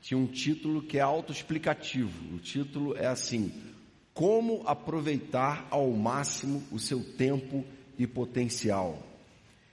[0.00, 2.34] tinha um título que é autoexplicativo.
[2.34, 3.52] O título é assim:
[4.14, 7.64] Como aproveitar ao máximo o seu tempo
[7.98, 9.02] e potencial.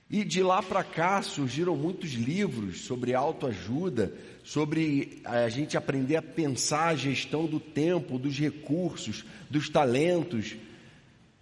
[0.10, 6.22] E de lá para cá surgiram muitos livros sobre autoajuda, sobre a gente aprender a
[6.22, 10.56] pensar a gestão do tempo, dos recursos, dos talentos.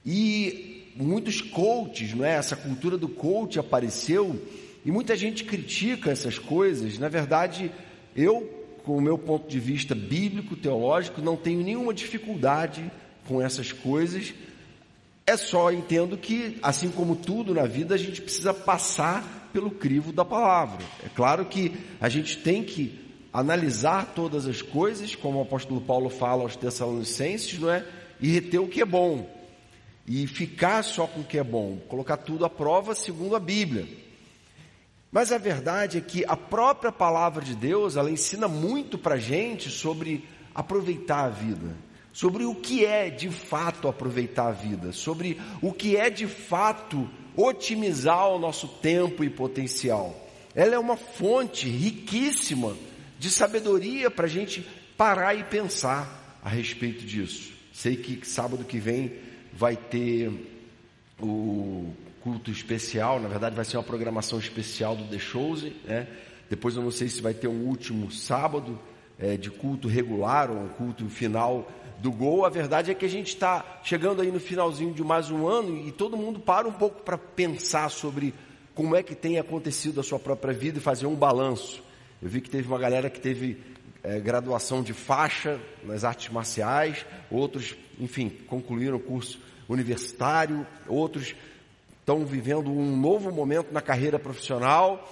[0.06, 2.36] E muitos coaches, não é?
[2.36, 4.42] Essa cultura do coach apareceu
[4.86, 6.98] e muita gente critica essas coisas.
[6.98, 7.70] Na verdade,
[8.16, 12.92] eu com o meu ponto de vista bíblico, teológico, não tenho nenhuma dificuldade
[13.28, 14.34] com essas coisas.
[15.26, 20.12] É só entendo que, assim como tudo na vida, a gente precisa passar pelo crivo
[20.12, 20.84] da palavra.
[21.06, 23.00] É claro que a gente tem que
[23.32, 27.86] analisar todas as coisas, como o apóstolo Paulo fala aos Tessalonicenses, não é?
[28.20, 29.30] E reter o que é bom.
[30.06, 33.88] E ficar só com o que é bom, colocar tudo à prova segundo a Bíblia.
[35.14, 39.20] Mas a verdade é que a própria palavra de Deus, ela ensina muito para a
[39.20, 41.76] gente sobre aproveitar a vida,
[42.12, 47.08] sobre o que é de fato aproveitar a vida, sobre o que é de fato
[47.38, 50.20] otimizar o nosso tempo e potencial.
[50.56, 52.76] Ela é uma fonte riquíssima
[53.20, 54.68] de sabedoria para a gente
[54.98, 57.54] parar e pensar a respeito disso.
[57.72, 59.14] Sei que sábado que vem
[59.54, 60.32] vai ter
[61.20, 61.94] o
[62.24, 66.08] culto especial, na verdade vai ser uma programação especial do The Shows, né?
[66.50, 68.80] Depois eu não sei se vai ter um último sábado
[69.20, 71.70] é, de culto regular ou um culto final
[72.00, 72.46] do Gol.
[72.46, 75.78] A verdade é que a gente está chegando aí no finalzinho de mais um ano
[75.86, 78.34] e todo mundo para um pouco para pensar sobre
[78.74, 81.84] como é que tem acontecido a sua própria vida e fazer um balanço.
[82.22, 83.58] Eu vi que teve uma galera que teve
[84.02, 91.36] é, graduação de faixa nas artes marciais, outros, enfim, concluíram o curso universitário, outros
[92.04, 95.10] estão vivendo um novo momento na carreira profissional.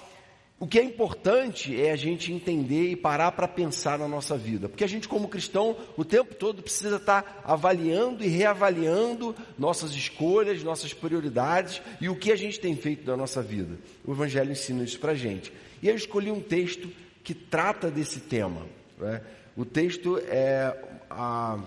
[0.59, 4.69] O que é importante é a gente entender e parar para pensar na nossa vida,
[4.69, 10.62] porque a gente, como cristão, o tempo todo precisa estar avaliando e reavaliando nossas escolhas,
[10.62, 13.75] nossas prioridades e o que a gente tem feito da nossa vida.
[14.06, 15.52] O Evangelho ensina isso para a gente.
[15.81, 16.88] E eu escolhi um texto
[17.23, 18.62] que trata desse tema.
[19.00, 19.22] Né?
[19.58, 20.78] O texto é
[21.09, 21.58] a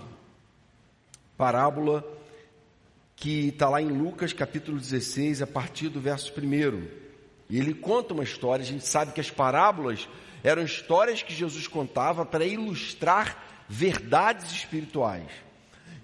[1.36, 2.13] parábola
[3.24, 6.86] que está lá em Lucas capítulo 16, a partir do verso 1.
[7.48, 10.06] E ele conta uma história, a gente sabe que as parábolas
[10.42, 15.30] eram histórias que Jesus contava para ilustrar verdades espirituais.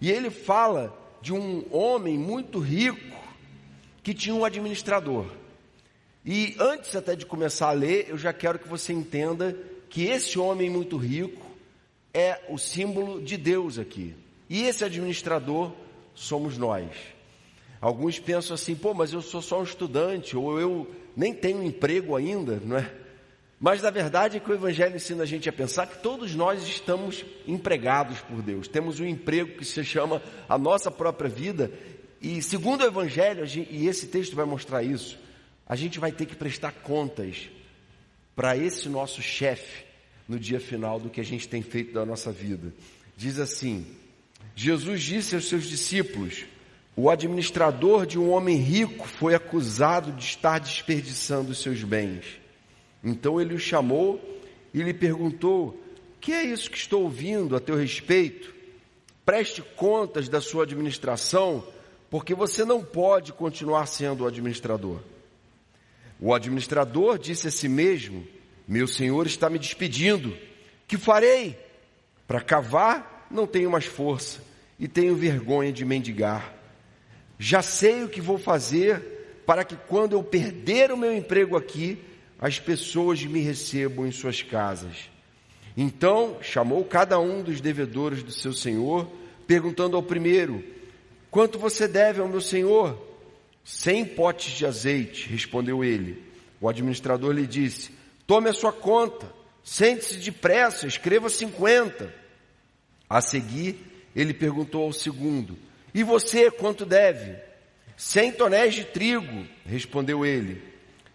[0.00, 3.14] E ele fala de um homem muito rico
[4.02, 5.26] que tinha um administrador.
[6.24, 9.54] E antes até de começar a ler, eu já quero que você entenda
[9.90, 11.46] que esse homem muito rico
[12.14, 14.14] é o símbolo de Deus aqui.
[14.48, 15.74] E esse administrador
[16.20, 16.86] somos nós.
[17.80, 22.14] Alguns pensam assim, pô, mas eu sou só um estudante, ou eu nem tenho emprego
[22.14, 22.92] ainda, não é?
[23.58, 26.62] Mas na verdade é que o Evangelho ensina a gente a pensar que todos nós
[26.62, 31.72] estamos empregados por Deus, temos um emprego que se chama a nossa própria vida,
[32.20, 35.18] e segundo o Evangelho, e esse texto vai mostrar isso,
[35.66, 37.48] a gente vai ter que prestar contas
[38.36, 39.84] para esse nosso chefe
[40.28, 42.74] no dia final do que a gente tem feito da nossa vida.
[43.16, 43.86] Diz assim:
[44.54, 46.44] Jesus disse aos seus discípulos:
[46.96, 52.24] o administrador de um homem rico foi acusado de estar desperdiçando os seus bens.
[53.02, 54.20] Então ele o chamou
[54.74, 55.82] e lhe perguntou:
[56.20, 58.52] Que é isso que estou ouvindo a teu respeito?
[59.24, 61.64] Preste contas da sua administração,
[62.10, 65.00] porque você não pode continuar sendo o administrador.
[66.20, 68.26] O administrador disse a si mesmo:
[68.68, 70.36] Meu senhor está me despedindo.
[70.86, 71.56] Que farei?
[72.28, 74.40] Para cavar não tenho mais força
[74.78, 76.54] e tenho vergonha de mendigar.
[77.38, 81.98] Já sei o que vou fazer, para que quando eu perder o meu emprego aqui,
[82.38, 85.10] as pessoas me recebam em suas casas.
[85.76, 89.10] Então chamou cada um dos devedores do seu senhor,
[89.46, 90.64] perguntando ao primeiro:
[91.30, 93.08] Quanto você deve ao meu senhor?
[93.64, 96.22] Cem potes de azeite, respondeu ele.
[96.60, 97.92] O administrador lhe disse:
[98.26, 102.19] Tome a sua conta, sente-se depressa, escreva cinquenta.
[103.10, 103.76] A seguir,
[104.14, 105.58] ele perguntou ao segundo:
[105.92, 107.36] E você quanto deve?
[107.96, 110.62] Cem tonéis de trigo, respondeu ele.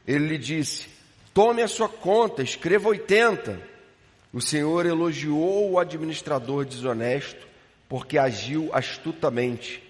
[0.06, 0.90] Ele lhe disse:
[1.34, 3.60] Tome a sua conta, escreva oitenta.
[4.34, 7.48] O Senhor elogiou o administrador desonesto
[7.88, 9.82] porque agiu astutamente,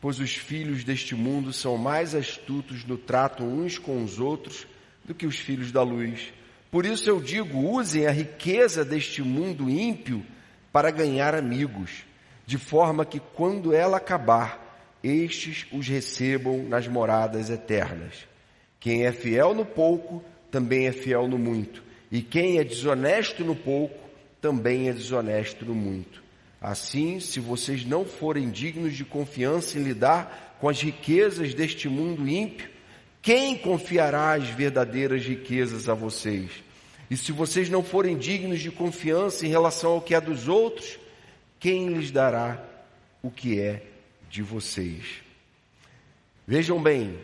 [0.00, 4.66] pois os filhos deste mundo são mais astutos no trato uns com os outros
[5.02, 6.30] do que os filhos da luz.
[6.70, 10.22] Por isso eu digo: usem a riqueza deste mundo ímpio
[10.74, 12.04] para ganhar amigos,
[12.44, 18.26] de forma que quando ela acabar, estes os recebam nas moradas eternas.
[18.80, 21.80] Quem é fiel no pouco, também é fiel no muito.
[22.10, 23.96] E quem é desonesto no pouco,
[24.40, 26.24] também é desonesto no muito.
[26.60, 32.28] Assim, se vocês não forem dignos de confiança em lidar com as riquezas deste mundo
[32.28, 32.68] ímpio,
[33.22, 36.63] quem confiará as verdadeiras riquezas a vocês?
[37.14, 40.98] E se vocês não forem dignos de confiança em relação ao que é dos outros,
[41.60, 42.60] quem lhes dará
[43.22, 43.84] o que é
[44.28, 45.22] de vocês?
[46.44, 47.16] Vejam bem,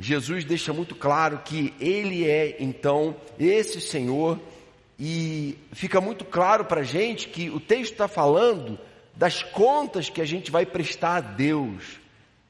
[0.00, 4.36] Jesus deixa muito claro que Ele é então esse Senhor
[4.98, 8.80] e fica muito claro para a gente que o texto está falando
[9.14, 12.00] das contas que a gente vai prestar a Deus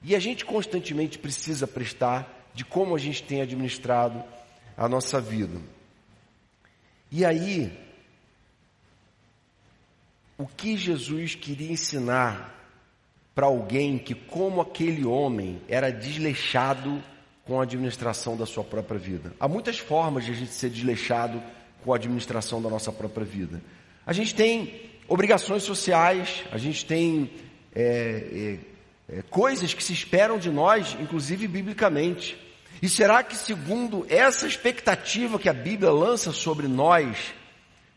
[0.02, 4.24] e a gente constantemente precisa prestar de como a gente tem administrado
[4.78, 5.60] a nossa vida.
[7.10, 7.72] E aí,
[10.38, 12.56] o que Jesus queria ensinar
[13.34, 17.02] para alguém que, como aquele homem, era desleixado
[17.44, 19.32] com a administração da sua própria vida.
[19.40, 21.42] Há muitas formas de a gente ser desleixado
[21.84, 23.60] com a administração da nossa própria vida.
[24.06, 27.30] A gente tem obrigações sociais, a gente tem
[27.74, 28.58] é,
[29.10, 32.38] é, é, coisas que se esperam de nós, inclusive biblicamente.
[32.82, 37.34] E será que, segundo essa expectativa que a Bíblia lança sobre nós,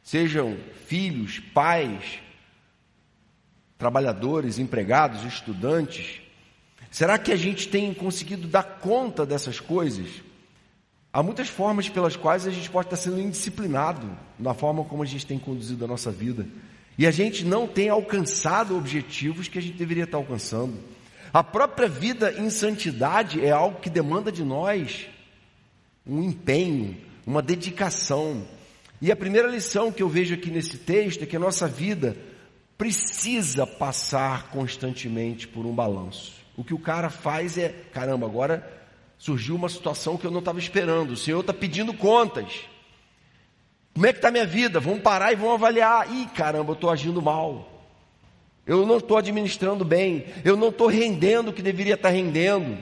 [0.04, 0.58] sejam
[0.88, 2.20] filhos, pais,
[3.78, 6.24] trabalhadores, empregados, estudantes,
[6.94, 10.08] Será que a gente tem conseguido dar conta dessas coisas?
[11.12, 14.08] Há muitas formas pelas quais a gente pode estar sendo indisciplinado
[14.38, 16.46] na forma como a gente tem conduzido a nossa vida.
[16.96, 20.78] E a gente não tem alcançado objetivos que a gente deveria estar alcançando.
[21.34, 25.08] A própria vida em santidade é algo que demanda de nós
[26.06, 26.96] um empenho,
[27.26, 28.46] uma dedicação.
[29.02, 32.16] E a primeira lição que eu vejo aqui nesse texto é que a nossa vida
[32.78, 36.34] precisa passar constantemente por um balanço.
[36.56, 38.72] O que o cara faz é, caramba, agora
[39.18, 41.14] surgiu uma situação que eu não estava esperando.
[41.14, 42.62] O Senhor está pedindo contas.
[43.92, 44.80] Como é que está minha vida?
[44.80, 46.14] Vamos parar e vamos avaliar.
[46.14, 47.73] Ih, caramba, eu estou agindo mal.
[48.66, 50.26] Eu não estou administrando bem.
[50.44, 52.78] Eu não estou rendendo o que deveria estar rendendo.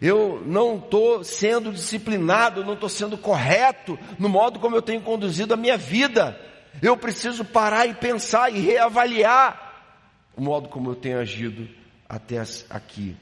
[0.00, 5.00] Eu não estou sendo disciplinado, eu não estou sendo correto no modo como eu tenho
[5.00, 6.38] conduzido a minha vida.
[6.80, 9.70] Eu preciso parar e pensar e reavaliar
[10.36, 11.68] o modo como eu tenho agido
[12.08, 13.14] até aqui.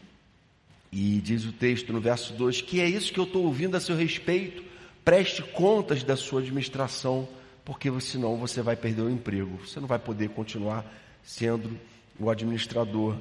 [0.90, 3.80] E diz o texto no verso 2: que é isso que eu estou ouvindo a
[3.80, 4.62] seu respeito.
[5.04, 7.28] Preste contas da sua administração,
[7.64, 9.58] porque senão você vai perder o emprego.
[9.66, 10.84] Você não vai poder continuar
[11.22, 11.78] sendo
[12.18, 13.16] o administrador.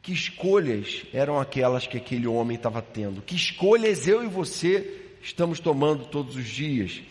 [0.00, 3.20] Que escolhas eram aquelas que aquele homem estava tendo?
[3.20, 7.02] Que escolhas eu e você estamos tomando todos os dias?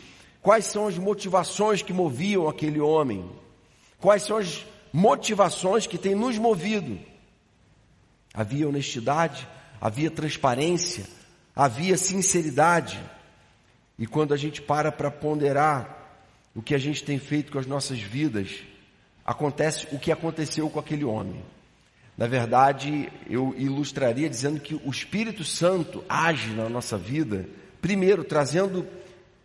[0.41, 3.29] Quais são as motivações que moviam aquele homem?
[3.99, 6.97] Quais são as motivações que têm nos movido?
[8.37, 9.47] havia honestidade,
[9.81, 11.05] havia transparência,
[11.55, 12.99] havia sinceridade.
[13.97, 16.21] E quando a gente para para ponderar
[16.53, 18.59] o que a gente tem feito com as nossas vidas,
[19.27, 21.43] acontece o que aconteceu com aquele homem.
[22.17, 27.45] Na verdade, eu ilustraria dizendo que o Espírito Santo age na nossa vida,
[27.81, 28.87] primeiro trazendo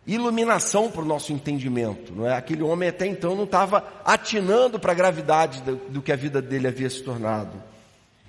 [0.07, 2.13] iluminação para o nosso entendimento.
[2.15, 2.35] Não é?
[2.35, 6.41] Aquele homem até então não estava atinando para a gravidade do, do que a vida
[6.41, 7.61] dele havia se tornado.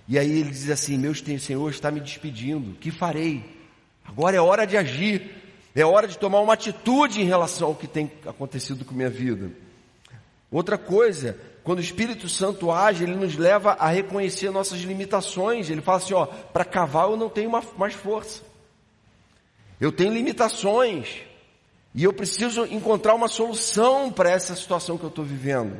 [0.07, 3.43] E aí ele diz assim: Meu Senhor está me despedindo, que farei?
[4.05, 5.31] Agora é hora de agir,
[5.75, 9.64] é hora de tomar uma atitude em relação ao que tem acontecido com minha vida.
[10.55, 15.69] Outra coisa, quando o Espírito Santo age, ele nos leva a reconhecer nossas limitações.
[15.69, 18.41] Ele fala assim: Ó, para cavar eu não tenho mais força,
[19.81, 21.23] eu tenho limitações,
[21.93, 25.77] e eu preciso encontrar uma solução para essa situação que eu estou vivendo.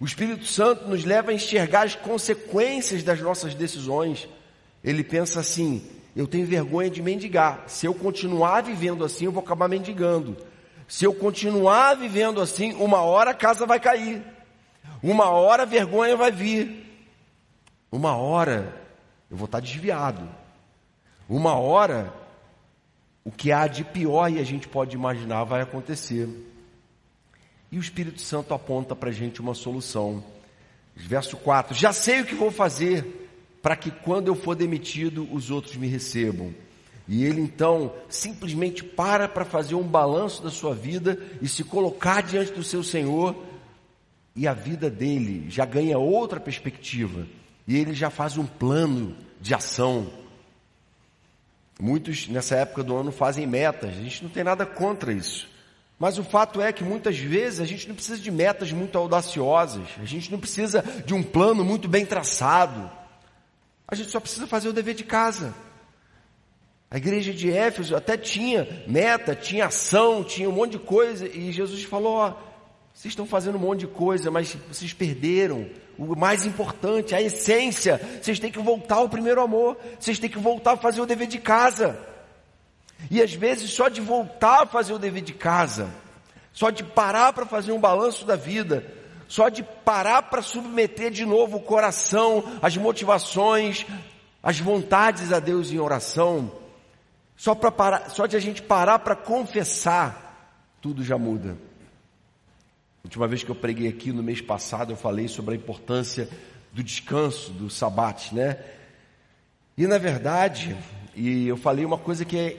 [0.00, 4.26] O Espírito Santo nos leva a enxergar as consequências das nossas decisões.
[4.82, 7.64] Ele pensa assim: eu tenho vergonha de mendigar.
[7.66, 10.38] Se eu continuar vivendo assim, eu vou acabar mendigando.
[10.90, 14.24] Se eu continuar vivendo assim, uma hora a casa vai cair.
[15.00, 16.84] Uma hora a vergonha vai vir.
[17.92, 18.74] Uma hora
[19.30, 20.28] eu vou estar desviado.
[21.28, 22.12] Uma hora
[23.24, 26.28] o que há de pior e a gente pode imaginar vai acontecer.
[27.70, 30.24] E o Espírito Santo aponta para a gente uma solução.
[30.96, 33.30] Verso 4: Já sei o que vou fazer
[33.62, 36.52] para que quando eu for demitido os outros me recebam.
[37.10, 42.22] E ele então simplesmente para para fazer um balanço da sua vida e se colocar
[42.22, 43.34] diante do seu Senhor,
[44.36, 47.26] e a vida dele já ganha outra perspectiva,
[47.66, 50.08] e ele já faz um plano de ação.
[51.80, 55.48] Muitos nessa época do ano fazem metas, a gente não tem nada contra isso.
[55.98, 59.88] Mas o fato é que muitas vezes a gente não precisa de metas muito audaciosas,
[60.00, 62.88] a gente não precisa de um plano muito bem traçado.
[63.88, 65.52] A gente só precisa fazer o dever de casa.
[66.90, 71.52] A igreja de Éfeso até tinha meta, tinha ação, tinha um monte de coisa, e
[71.52, 72.30] Jesus falou: ó,
[72.92, 78.00] vocês estão fazendo um monte de coisa, mas vocês perderam o mais importante, a essência.
[78.20, 81.28] Vocês têm que voltar ao primeiro amor, vocês têm que voltar a fazer o dever
[81.28, 81.96] de casa.
[83.08, 85.88] E às vezes só de voltar a fazer o dever de casa,
[86.52, 88.84] só de parar para fazer um balanço da vida,
[89.28, 93.86] só de parar para submeter de novo o coração, as motivações,
[94.42, 96.59] as vontades a Deus em oração,
[97.40, 101.52] só, para parar, só de a gente parar para confessar, tudo já muda.
[101.52, 106.28] A última vez que eu preguei aqui no mês passado, eu falei sobre a importância
[106.70, 108.58] do descanso, do sabate, né?
[109.74, 110.76] E na verdade,
[111.16, 112.58] e eu falei uma coisa que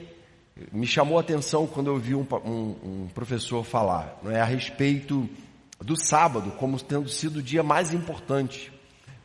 [0.71, 4.45] me chamou a atenção quando eu vi um, um, um professor falar, não é a
[4.45, 5.29] respeito
[5.79, 8.73] do sábado como tendo sido o dia mais importante.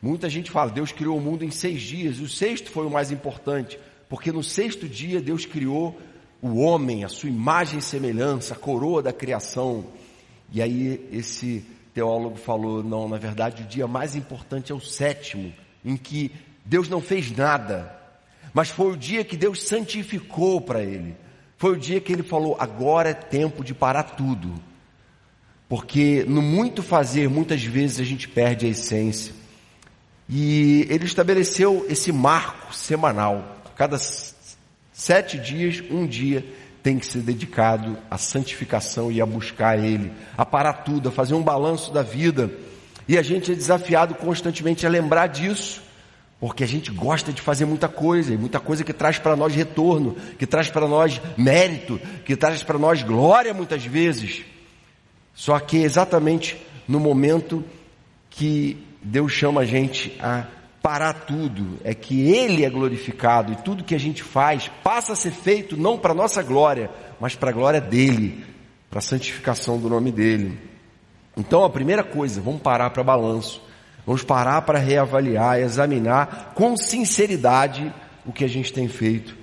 [0.03, 2.91] Muita gente fala, Deus criou o mundo em seis dias, e o sexto foi o
[2.91, 5.99] mais importante, porque no sexto dia Deus criou
[6.41, 9.85] o homem, a sua imagem e semelhança, a coroa da criação.
[10.51, 15.53] E aí esse teólogo falou, não, na verdade o dia mais importante é o sétimo,
[15.83, 16.31] em que
[16.63, 17.93] Deus não fez nada,
[18.53, 21.15] mas foi o dia que Deus santificou para ele.
[21.57, 24.53] Foi o dia que ele falou, agora é tempo de parar tudo.
[25.67, 29.33] Porque no muito fazer, muitas vezes a gente perde a essência.
[30.29, 33.56] E ele estabeleceu esse marco semanal.
[33.77, 33.99] Cada
[34.91, 36.43] sete dias, um dia
[36.81, 41.35] tem que ser dedicado à santificação e a buscar Ele, a parar tudo, a fazer
[41.35, 42.49] um balanço da vida.
[43.07, 45.83] E a gente é desafiado constantemente a lembrar disso,
[46.39, 49.53] porque a gente gosta de fazer muita coisa, e muita coisa que traz para nós
[49.53, 54.43] retorno, que traz para nós mérito, que traz para nós glória muitas vezes.
[55.35, 56.57] Só que exatamente
[56.87, 57.63] no momento
[58.29, 60.47] que Deus chama a gente a
[60.87, 65.15] parar tudo, é que Ele é glorificado e tudo que a gente faz passa a
[65.17, 66.89] ser feito não para nossa glória,
[67.19, 68.45] mas para a glória dEle,
[68.89, 70.57] para a santificação do nome dEle.
[71.35, 73.61] Então a primeira coisa, vamos parar para balanço,
[74.05, 77.93] vamos parar para reavaliar, examinar com sinceridade
[78.25, 79.35] o que a gente tem feito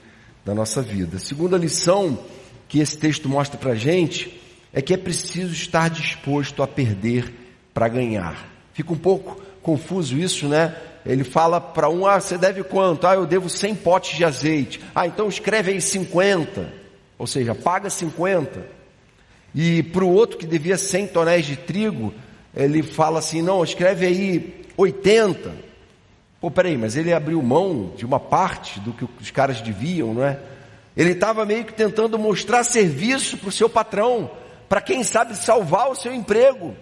[0.47, 1.19] na nossa vida.
[1.19, 2.19] A segunda lição
[2.67, 4.41] que esse texto mostra para a gente
[4.73, 7.31] é que é preciso estar disposto a perder
[7.75, 8.49] para ganhar.
[8.73, 10.75] Fica um pouco confuso isso, né?
[11.05, 13.07] Ele fala para um, ah, você deve quanto?
[13.07, 14.81] Ah, eu devo 100 potes de azeite.
[14.95, 16.73] Ah, então escreve aí 50.
[17.19, 18.67] Ou seja, paga 50.
[19.55, 22.13] E para o outro que devia 100 tonéis de trigo,
[22.57, 25.53] ele fala assim, não, escreve aí 80.
[26.41, 30.25] Pô, peraí, mas ele abriu mão de uma parte do que os caras deviam, não
[30.25, 30.39] é?
[30.97, 34.31] Ele estava meio que tentando mostrar serviço para o seu patrão
[34.69, 36.75] para quem sabe salvar o seu emprego.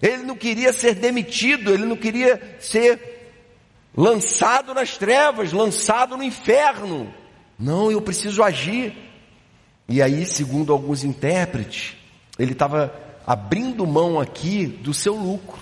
[0.00, 3.13] Ele não queria ser demitido, ele não queria ser
[3.96, 7.12] lançado nas trevas, lançado no inferno.
[7.58, 8.94] Não, eu preciso agir.
[9.88, 11.96] E aí, segundo alguns intérpretes,
[12.38, 12.92] ele estava
[13.26, 15.60] abrindo mão aqui do seu lucro,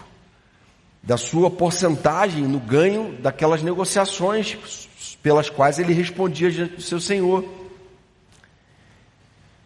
[1.02, 4.88] da sua porcentagem no ganho daquelas negociações
[5.22, 7.44] pelas quais ele respondia diante do seu Senhor.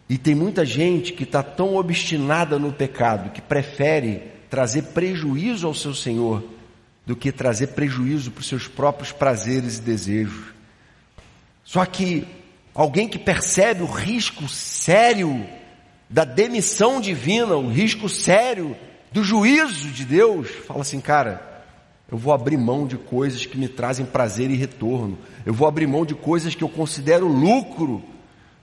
[0.09, 5.73] E tem muita gente que está tão obstinada no pecado que prefere trazer prejuízo ao
[5.73, 6.56] seu Senhor
[7.07, 10.53] do que trazer prejuízo para os seus próprios prazeres e desejos.
[11.63, 12.27] Só que
[12.75, 15.43] alguém que percebe o risco sério
[16.07, 18.77] da demissão divina, o risco sério
[19.11, 21.63] do juízo de Deus, fala assim, cara,
[22.11, 25.17] eu vou abrir mão de coisas que me trazem prazer e retorno.
[25.43, 28.03] Eu vou abrir mão de coisas que eu considero lucro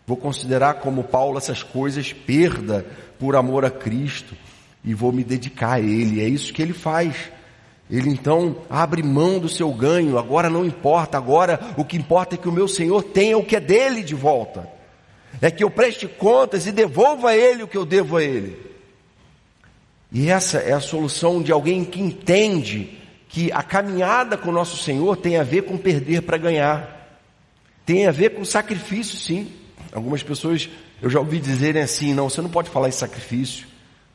[0.07, 2.85] Vou considerar como Paulo essas coisas perda
[3.19, 4.35] por amor a Cristo
[4.85, 6.21] e vou me dedicar a Ele.
[6.21, 7.17] É isso que ele faz.
[7.91, 12.39] Ele então abre mão do seu ganho, agora não importa, agora o que importa é
[12.39, 14.69] que o meu Senhor tenha o que é dele de volta.
[15.41, 18.59] É que eu preste contas e devolva a ele o que eu devo a ele.
[20.11, 22.99] E essa é a solução de alguém que entende
[23.29, 27.19] que a caminhada com o nosso Senhor tem a ver com perder para ganhar.
[27.85, 29.53] Tem a ver com sacrifício, sim.
[29.93, 30.71] Algumas pessoas
[31.03, 33.67] eu já ouvi dizerem assim: não, você não pode falar em sacrifício,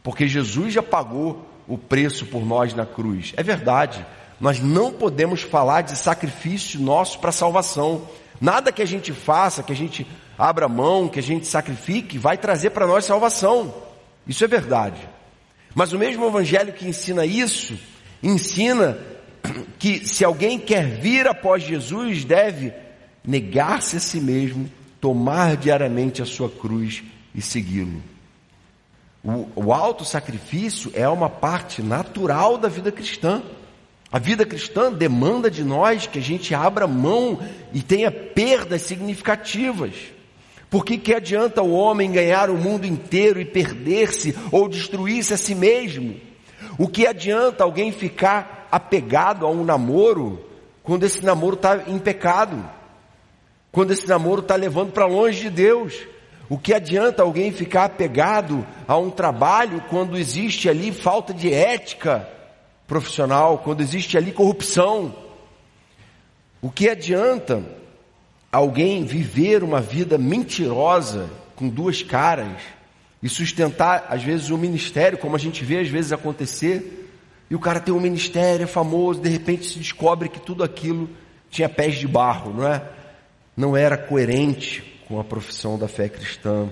[0.02, 3.32] porque Jesus já pagou o preço por nós na cruz.
[3.38, 4.06] É verdade,
[4.42, 8.08] nós não podemos falar de sacrifício nosso para salvação.
[8.42, 10.08] Nada que a gente faça, que a gente
[10.38, 13.74] abra mão, que a gente sacrifique, vai trazer para nós salvação.
[14.26, 15.00] Isso é verdade.
[15.76, 17.78] Mas o mesmo evangelho que ensina isso,
[18.24, 18.98] ensina
[19.78, 22.74] que se alguém quer vir após Jesus, deve
[23.24, 27.04] negar-se a si mesmo, tomar diariamente a sua cruz
[27.36, 28.02] e segui-lo.
[29.24, 33.42] O, o auto-sacrifício é uma parte natural da vida cristã.
[34.12, 37.40] A vida cristã demanda de nós que a gente abra mão
[37.74, 39.94] e tenha perdas significativas.
[40.70, 45.38] Por que, que adianta o homem ganhar o mundo inteiro e perder-se ou destruir-se a
[45.38, 46.20] si mesmo?
[46.78, 50.46] O que adianta alguém ficar apegado a um namoro
[50.82, 52.68] quando esse namoro está em pecado?
[53.72, 56.08] Quando esse namoro está levando para longe de Deus?
[56.50, 62.28] O que adianta alguém ficar apegado a um trabalho quando existe ali falta de ética
[62.88, 65.16] profissional, quando existe ali corrupção?
[66.60, 67.64] O que adianta
[68.52, 72.60] alguém viver uma vida mentirosa com duas caras
[73.22, 77.12] e sustentar às vezes o um ministério, como a gente vê às vezes acontecer,
[77.48, 81.12] e o cara tem um ministério é famoso, de repente se descobre que tudo aquilo
[81.52, 82.82] tinha pés de barro, não é?
[83.56, 86.70] Não era coerente com a profissão da fé cristã.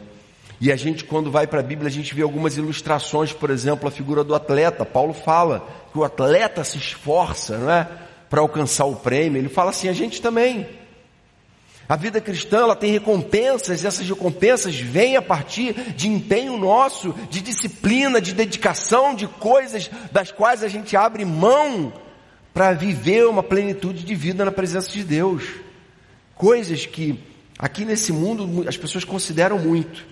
[0.62, 3.88] E a gente, quando vai para a Bíblia, a gente vê algumas ilustrações, por exemplo,
[3.88, 4.86] a figura do atleta.
[4.86, 7.88] Paulo fala que o atleta se esforça, não é?
[8.30, 9.40] Para alcançar o prêmio.
[9.40, 10.68] Ele fala assim, a gente também.
[11.90, 17.16] A vida cristã, ela tem recompensas, e essas recompensas vêm a partir de empenho nosso,
[17.32, 21.92] de disciplina, de dedicação, de coisas das quais a gente abre mão
[22.54, 25.44] para viver uma plenitude de vida na presença de Deus.
[26.36, 27.20] Coisas que
[27.58, 30.06] Aqui nesse mundo as pessoas consideram muito,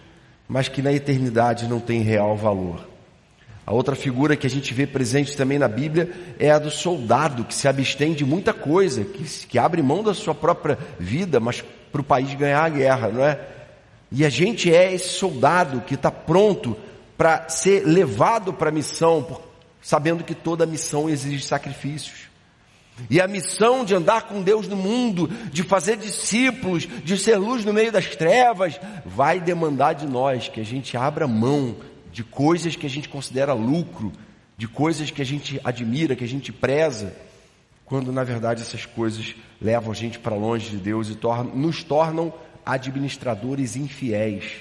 [0.47, 2.87] mas que na eternidade não tem real valor.
[3.65, 7.43] A outra figura que a gente vê presente também na Bíblia é a do soldado,
[7.43, 11.63] que se abstém de muita coisa, que, que abre mão da sua própria vida, mas
[11.91, 13.39] para o país ganhar a guerra, não é?
[14.11, 16.77] E a gente é esse soldado que está pronto
[17.17, 19.41] para ser levado para a missão,
[19.81, 22.29] sabendo que toda missão exige sacrifícios.
[23.09, 27.65] E a missão de andar com Deus no mundo, de fazer discípulos, de ser luz
[27.65, 31.75] no meio das trevas, vai demandar de nós que a gente abra mão
[32.11, 34.13] de coisas que a gente considera lucro,
[34.57, 37.13] de coisas que a gente admira, que a gente preza,
[37.83, 41.17] quando na verdade essas coisas levam a gente para longe de Deus e
[41.53, 42.33] nos tornam
[42.65, 44.53] administradores infiéis.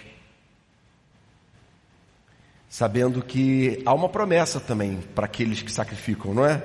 [2.69, 6.63] Sabendo que há uma promessa também para aqueles que sacrificam, não é?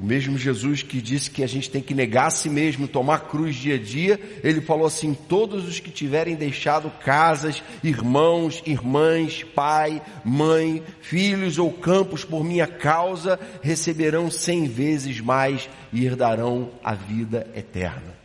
[0.00, 3.28] O mesmo Jesus que disse que a gente tem que negar a si mesmo, tomar
[3.28, 9.42] cruz dia a dia, ele falou assim: todos os que tiverem deixado casas, irmãos, irmãs,
[9.42, 16.94] pai, mãe, filhos ou campos por minha causa, receberão cem vezes mais e herdarão a
[16.94, 18.18] vida eterna.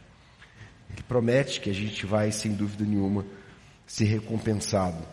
[0.93, 3.25] Ele promete que a gente vai, sem dúvida nenhuma,
[3.85, 5.03] ser recompensado.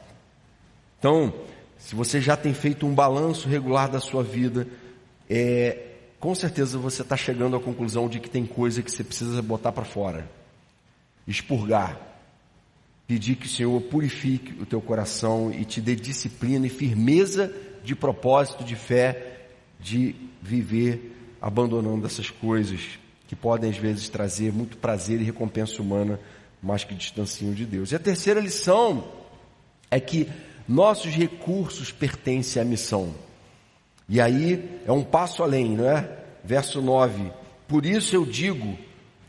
[1.01, 1.35] Então,
[1.77, 4.69] se você já tem feito um balanço regular da sua vida,
[5.29, 5.89] é,
[6.23, 9.73] com certeza você está chegando à conclusão de que tem coisa que você precisa botar
[9.73, 10.31] para fora,
[11.27, 12.01] expurgar,
[13.09, 17.97] pedir que o Senhor purifique o teu coração e te dê disciplina e firmeza de
[17.97, 19.49] propósito, de fé,
[19.81, 26.21] de viver abandonando essas coisas que podem às vezes trazer muito prazer e recompensa humana,
[26.63, 27.91] mas que distanciam de Deus.
[27.91, 29.09] E a terceira lição
[29.91, 30.29] é que
[30.69, 33.13] nossos recursos pertencem à missão.
[34.13, 36.07] E aí é um passo além, não é?
[36.45, 37.33] Verso 9:
[37.67, 38.77] Por isso eu digo,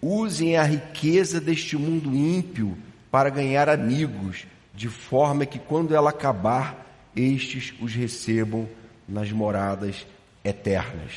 [0.02, 2.78] usem a riqueza deste mundo ímpio
[3.10, 8.68] para ganhar amigos, de forma que quando ela acabar, estes os recebam
[9.08, 10.06] nas moradas
[10.44, 11.14] eternas.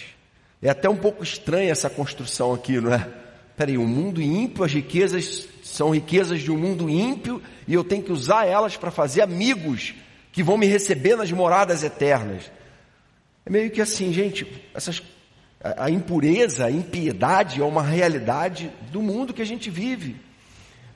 [0.62, 3.04] É até um pouco estranha essa construção aqui, não é?
[3.56, 7.82] Peraí, o um mundo ímpio, as riquezas são riquezas de um mundo ímpio e eu
[7.82, 9.92] tenho que usar elas para fazer amigos
[10.30, 12.54] que vão me receber nas moradas eternas.
[13.46, 15.00] É meio que assim, gente, essas,
[15.62, 20.16] a, a impureza, a impiedade é uma realidade do mundo que a gente vive.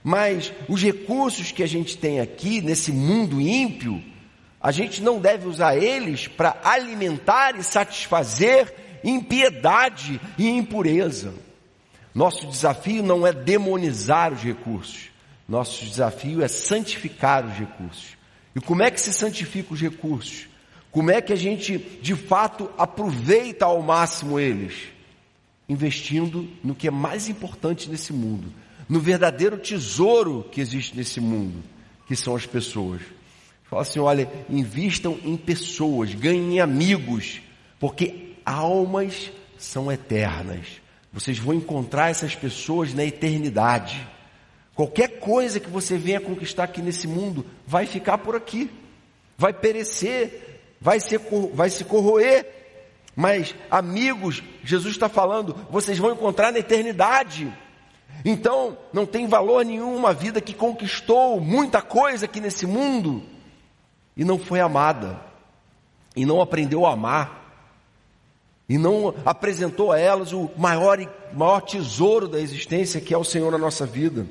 [0.02, 4.02] Mas os recursos que a gente tem aqui, nesse mundo ímpio,
[4.60, 11.32] a gente não deve usar eles para alimentar e satisfazer impiedade e impureza.
[12.12, 15.10] Nosso desafio não é demonizar os recursos.
[15.48, 18.16] Nosso desafio é santificar os recursos.
[18.56, 20.49] E como é que se santifica os recursos?
[20.90, 24.74] Como é que a gente de fato aproveita ao máximo eles?
[25.68, 28.52] Investindo no que é mais importante nesse mundo,
[28.88, 31.62] no verdadeiro tesouro que existe nesse mundo,
[32.08, 33.00] que são as pessoas.
[33.64, 37.40] Fala assim: olha, invistam em pessoas, ganhem amigos,
[37.78, 40.66] porque almas são eternas.
[41.12, 44.06] Vocês vão encontrar essas pessoas na eternidade.
[44.74, 48.70] Qualquer coisa que você venha conquistar aqui nesse mundo vai ficar por aqui,
[49.36, 51.20] vai perecer, vai, ser,
[51.52, 52.46] vai se corroer.
[53.14, 57.52] Mas, amigos, Jesus está falando, vocês vão encontrar na eternidade.
[58.24, 63.22] Então, não tem valor nenhum uma vida que conquistou muita coisa aqui nesse mundo
[64.16, 65.20] e não foi amada,
[66.14, 67.40] e não aprendeu a amar,
[68.68, 70.98] e não apresentou a elas o maior,
[71.32, 74.26] maior tesouro da existência que é o Senhor na nossa vida.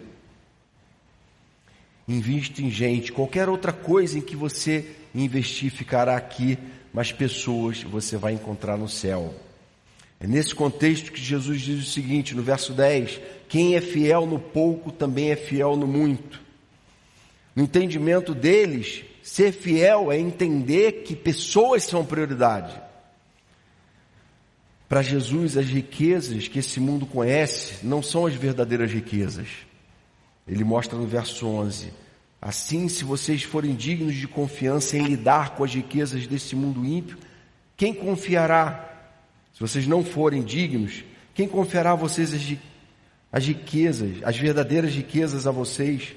[2.08, 6.58] Investe em gente, qualquer outra coisa em que você investir ficará aqui,
[6.94, 9.34] mas pessoas você vai encontrar no céu.
[10.20, 14.40] É nesse contexto que Jesus diz o seguinte, no verso 10: Quem é fiel no
[14.40, 16.42] pouco também é fiel no muito.
[17.56, 22.82] No entendimento deles, ser fiel é entender que pessoas são prioridade.
[24.90, 29.48] Para Jesus, as riquezas que esse mundo conhece não são as verdadeiras riquezas.
[30.48, 31.94] Ele mostra no verso 11:
[32.42, 37.18] Assim, se vocês forem dignos de confiança em lidar com as riquezas desse mundo ímpio,
[37.76, 38.86] quem confiará?
[39.54, 42.58] Se vocês não forem dignos, quem confiará a vocês as,
[43.32, 46.16] as riquezas, as verdadeiras riquezas a vocês?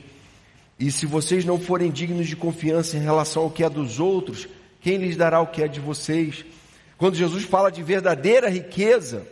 [0.78, 4.48] E se vocês não forem dignos de confiança em relação ao que é dos outros,
[4.80, 6.44] quem lhes dará o que é de vocês?
[6.96, 9.26] Quando Jesus fala de verdadeira riqueza,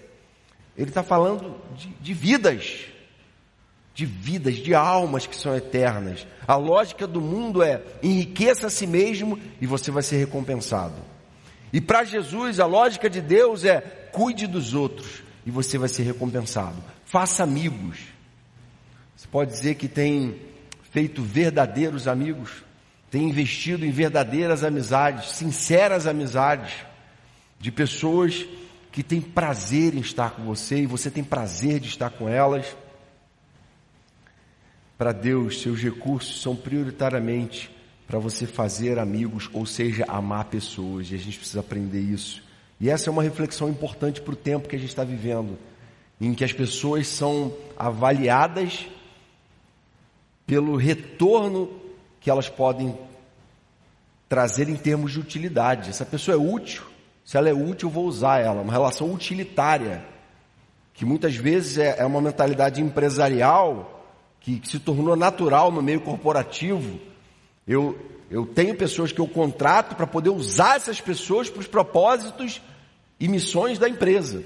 [0.76, 2.86] ele está falando de, de vidas,
[3.94, 6.26] de vidas, de almas que são eternas.
[6.46, 10.96] A lógica do mundo é enriqueça a si mesmo e você vai ser recompensado.
[11.72, 13.80] E para Jesus, a lógica de Deus é
[14.12, 16.76] cuide dos outros e você vai ser recompensado.
[17.04, 17.98] Faça amigos.
[19.16, 20.40] Você pode dizer que tem
[20.90, 22.64] feito verdadeiros amigos,
[23.10, 26.72] tem investido em verdadeiras amizades, sinceras amizades,
[27.58, 28.46] de pessoas
[28.90, 32.66] que têm prazer em estar com você e você tem prazer de estar com elas.
[35.00, 37.74] Para Deus, seus recursos são prioritariamente
[38.06, 42.42] para você fazer amigos, ou seja, amar pessoas, e a gente precisa aprender isso.
[42.78, 45.58] E essa é uma reflexão importante para o tempo que a gente está vivendo,
[46.20, 48.88] em que as pessoas são avaliadas
[50.46, 51.70] pelo retorno
[52.20, 52.94] que elas podem
[54.28, 55.88] trazer em termos de utilidade.
[55.88, 56.82] Essa pessoa é útil,
[57.24, 58.60] se ela é útil, eu vou usar ela.
[58.60, 60.04] Uma relação utilitária,
[60.92, 63.96] que muitas vezes é, é uma mentalidade empresarial
[64.40, 66.98] que, que se tornou natural no meio corporativo.
[67.66, 67.98] Eu,
[68.30, 72.60] eu tenho pessoas que eu contrato para poder usar essas pessoas para os propósitos
[73.18, 74.42] e missões da empresa.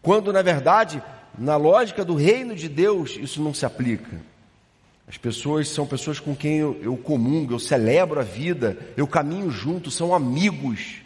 [0.00, 1.02] Quando, na verdade,
[1.38, 4.20] na lógica do reino de Deus, isso não se aplica.
[5.06, 9.50] As pessoas são pessoas com quem eu, eu comungo, eu celebro a vida, eu caminho
[9.50, 11.02] junto, são amigos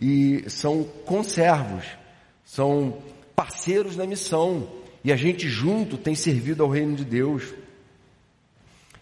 [0.00, 1.84] e são conservos,
[2.44, 2.98] são
[3.36, 4.68] parceiros na missão
[5.08, 7.54] e a gente junto tem servido ao reino de Deus.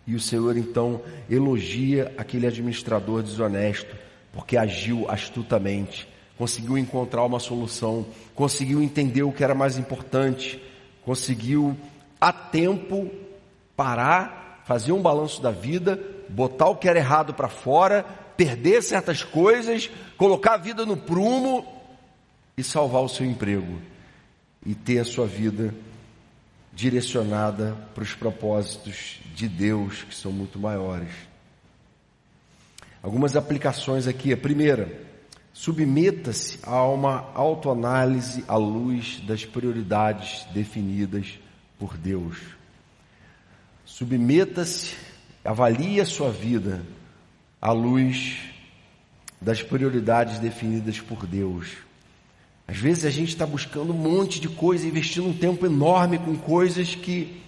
[0.07, 3.93] E o Senhor então elogia aquele administrador desonesto,
[4.33, 10.63] porque agiu astutamente, conseguiu encontrar uma solução, conseguiu entender o que era mais importante,
[11.05, 11.77] conseguiu
[12.21, 13.11] a tempo
[13.75, 18.05] parar, fazer um balanço da vida, botar o que era errado para fora,
[18.37, 21.67] perder certas coisas, colocar a vida no prumo
[22.57, 23.81] e salvar o seu emprego
[24.65, 25.75] e ter a sua vida
[26.77, 31.09] direcionada para os propósitos de Deus que são muito maiores.
[33.03, 34.31] Algumas aplicações aqui.
[34.31, 35.01] A primeira,
[35.55, 41.39] submeta-se a uma autoanálise à luz das prioridades definidas
[41.79, 42.37] por Deus.
[43.87, 44.95] Submeta-se,
[45.43, 46.85] avalie a sua vida
[47.61, 48.37] à luz
[49.41, 51.86] das prioridades definidas por Deus.
[52.69, 56.37] Às vezes a gente está buscando um monte de coisa, investindo um tempo enorme com
[56.37, 57.41] coisas que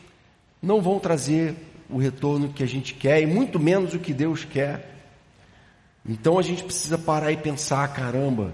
[0.63, 1.57] não vão trazer
[1.91, 4.95] o retorno que a gente quer e muito menos o que Deus quer.
[6.09, 8.53] Então a gente precisa parar e pensar: caramba,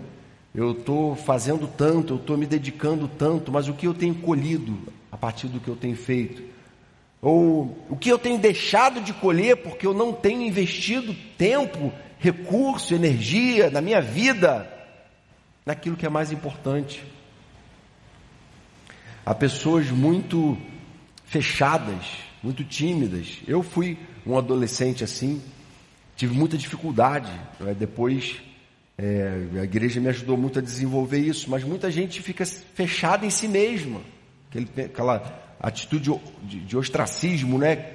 [0.54, 4.78] eu estou fazendo tanto, eu estou me dedicando tanto, mas o que eu tenho colhido
[5.12, 6.42] a partir do que eu tenho feito?
[7.20, 12.94] Ou o que eu tenho deixado de colher porque eu não tenho investido tempo, recurso,
[12.94, 14.73] energia na minha vida
[15.64, 17.02] naquilo que é mais importante.
[19.24, 20.56] Há pessoas muito
[21.24, 22.04] fechadas,
[22.42, 23.38] muito tímidas.
[23.46, 25.42] Eu fui um adolescente assim,
[26.16, 27.32] tive muita dificuldade.
[27.78, 28.36] Depois
[28.98, 33.30] é, a igreja me ajudou muito a desenvolver isso, mas muita gente fica fechada em
[33.30, 34.00] si mesma,
[34.84, 36.10] aquela atitude
[36.42, 37.93] de, de ostracismo, né?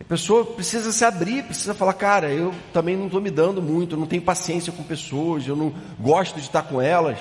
[0.00, 3.94] A pessoa precisa se abrir, precisa falar, cara, eu também não estou me dando muito,
[3.94, 7.18] eu não tenho paciência com pessoas, eu não gosto de estar com elas.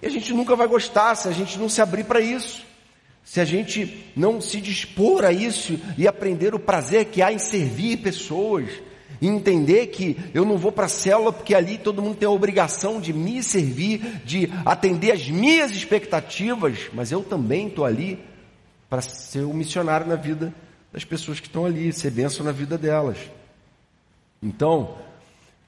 [0.00, 2.64] E a gente nunca vai gostar se a gente não se abrir para isso.
[3.24, 7.38] Se a gente não se dispor a isso e aprender o prazer que há em
[7.38, 8.68] servir pessoas,
[9.20, 12.32] e entender que eu não vou para a célula porque ali todo mundo tem a
[12.32, 18.18] obrigação de me servir, de atender as minhas expectativas, mas eu também estou ali
[18.90, 20.52] para ser um missionário na vida
[20.92, 23.18] das pessoas que estão ali, ser bênção na vida delas.
[24.42, 24.96] Então,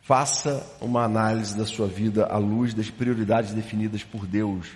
[0.03, 4.67] faça uma análise da sua vida à luz das prioridades definidas por Deus.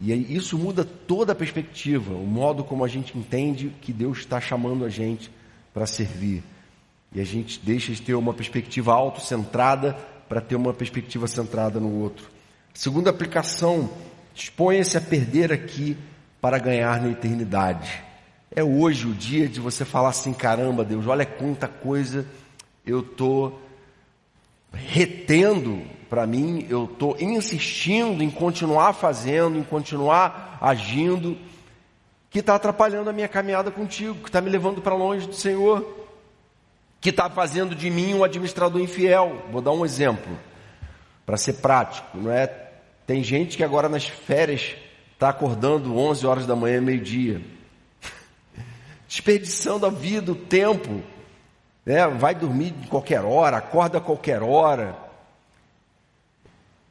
[0.00, 4.40] E isso muda toda a perspectiva, o modo como a gente entende que Deus está
[4.40, 5.30] chamando a gente
[5.72, 6.42] para servir.
[7.12, 9.94] E a gente deixa de ter uma perspectiva autocentrada
[10.28, 12.28] para ter uma perspectiva centrada no outro.
[12.74, 13.90] Segunda aplicação,
[14.34, 15.96] disponha-se a perder aqui
[16.40, 18.07] para ganhar na eternidade.
[18.54, 22.26] É hoje o dia de você falar assim, caramba, Deus, olha quanta coisa
[22.86, 23.60] eu estou
[24.72, 31.36] retendo para mim, eu estou insistindo em continuar fazendo, em continuar agindo,
[32.30, 35.98] que está atrapalhando a minha caminhada contigo, que está me levando para longe do Senhor
[37.00, 39.44] que está fazendo de mim um administrador infiel.
[39.50, 40.38] Vou dar um exemplo
[41.24, 42.46] para ser prático, não é?
[43.06, 44.74] Tem gente que agora nas férias
[45.12, 47.40] está acordando 11 horas da manhã, meio-dia,
[49.08, 51.02] desperdiçando a vida, o tempo,
[51.84, 52.06] né?
[52.06, 54.94] Vai dormir de qualquer hora, acorda a qualquer hora.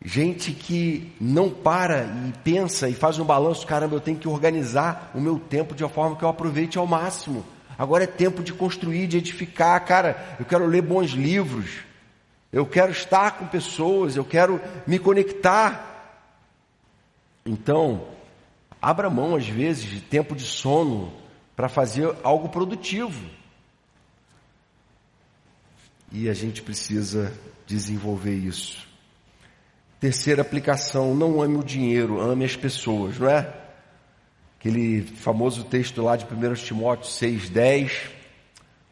[0.03, 5.11] Gente que não para e pensa e faz um balanço, caramba, eu tenho que organizar
[5.13, 7.45] o meu tempo de uma forma que eu aproveite ao máximo.
[7.77, 9.85] Agora é tempo de construir, de edificar.
[9.85, 11.81] Cara, eu quero ler bons livros.
[12.51, 14.15] Eu quero estar com pessoas.
[14.15, 16.23] Eu quero me conectar.
[17.45, 18.07] Então,
[18.81, 21.26] abra mão às vezes de tempo de sono
[21.57, 23.29] para fazer algo produtivo.
[26.11, 27.33] E a gente precisa
[27.65, 28.87] desenvolver isso.
[29.99, 33.53] Terceira aplicação, não ame o dinheiro, ame as pessoas, não é?
[34.59, 38.09] aquele famoso texto lá de 1 Timóteo 6,10,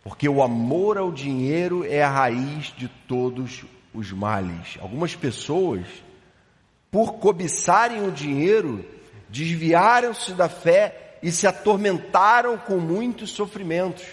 [0.04, 4.78] porque o amor ao dinheiro é a raiz de todos os males.
[4.80, 5.86] Algumas pessoas,
[6.90, 8.84] por cobiçarem o dinheiro,
[9.30, 14.06] desviaram-se da fé e se atormentaram com muitos sofrimentos.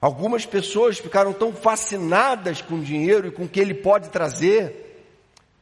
[0.00, 5.06] Algumas pessoas ficaram tão fascinadas com o dinheiro e com o que ele pode trazer,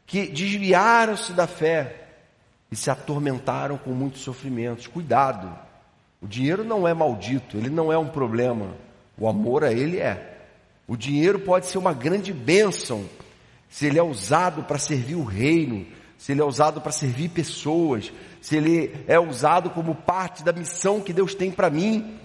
[0.07, 2.07] que desviaram-se da fé
[2.73, 4.87] e se atormentaram com muitos sofrimentos.
[4.87, 5.55] Cuidado,
[6.23, 8.75] o dinheiro não é maldito, ele não é um problema.
[9.19, 10.39] O amor a ele é.
[10.89, 13.05] O dinheiro pode ser uma grande bênção
[13.69, 18.11] se ele é usado para servir o reino, se ele é usado para servir pessoas,
[18.41, 22.19] se ele é usado como parte da missão que Deus tem para mim.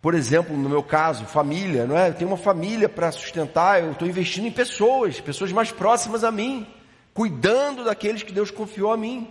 [0.00, 2.08] Por exemplo, no meu caso, família, não é?
[2.08, 6.30] Eu tenho uma família para sustentar, eu estou investindo em pessoas, pessoas mais próximas a
[6.30, 6.66] mim
[7.14, 9.28] cuidando daqueles que Deus confiou a mim.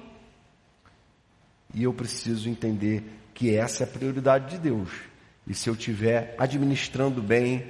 [1.73, 4.89] E eu preciso entender que essa é a prioridade de Deus.
[5.47, 7.65] E se eu estiver administrando bem,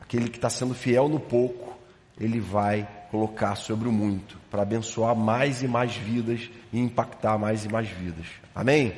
[0.00, 1.78] aquele que está sendo fiel no pouco,
[2.18, 7.64] ele vai colocar sobre o muito, para abençoar mais e mais vidas e impactar mais
[7.64, 8.26] e mais vidas.
[8.54, 8.94] Amém?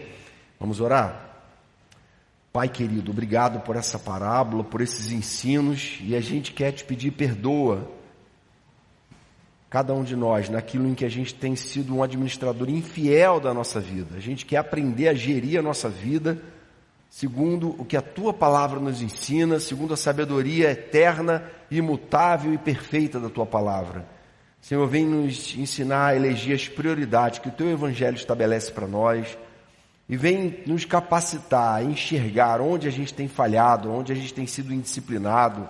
[0.60, 1.30] Vamos orar?
[2.52, 7.12] Pai querido, obrigado por essa parábola, por esses ensinos, e a gente quer te pedir
[7.12, 7.90] perdoa
[9.70, 13.54] cada um de nós naquilo em que a gente tem sido um administrador infiel da
[13.54, 14.16] nossa vida.
[14.16, 16.42] A gente quer aprender a gerir a nossa vida
[17.12, 23.20] segundo o que a tua palavra nos ensina, segundo a sabedoria eterna, imutável e perfeita
[23.20, 24.08] da tua palavra.
[24.62, 29.36] Senhor, vem nos ensinar a eleger as prioridades que o teu evangelho estabelece para nós
[30.08, 34.46] e vem nos capacitar a enxergar onde a gente tem falhado, onde a gente tem
[34.46, 35.68] sido indisciplinado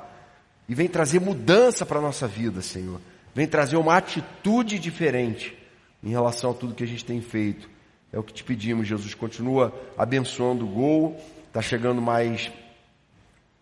[0.68, 3.00] e vem trazer mudança para a nossa vida, Senhor
[3.34, 5.56] vem trazer uma atitude diferente
[6.02, 7.68] em relação a tudo que a gente tem feito.
[8.12, 9.14] É o que te pedimos, Jesus.
[9.14, 11.16] Continua abençoando o gol.
[11.48, 12.52] Está chegando mais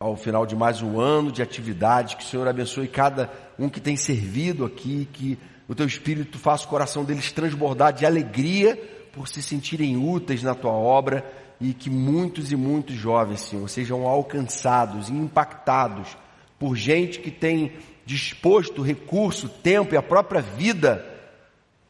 [0.00, 2.16] ao final de mais um ano de atividade.
[2.16, 5.08] Que o Senhor abençoe cada um que tem servido aqui.
[5.12, 8.76] Que o teu Espírito faça o coração deles transbordar de alegria
[9.12, 11.24] por se sentirem úteis na tua obra.
[11.60, 16.16] E que muitos e muitos jovens, Senhor, sejam alcançados e impactados
[16.58, 17.72] por gente que tem
[18.04, 21.10] disposto recurso, tempo e a própria vida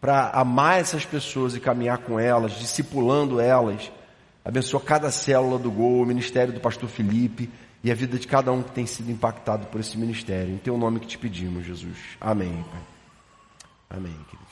[0.01, 3.91] para amar essas pessoas e caminhar com elas, discipulando elas.
[4.45, 7.51] Abençoa cada célula do Gol, o ministério do pastor Felipe
[7.85, 10.55] e a vida de cada um que tem sido impactado por esse ministério.
[10.55, 11.99] Em teu nome que te pedimos, Jesus.
[12.21, 12.81] Amém, Pai.
[13.91, 14.50] Amém, queridos.